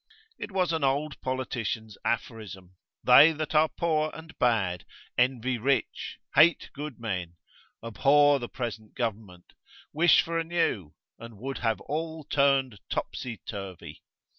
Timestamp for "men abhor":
6.99-8.39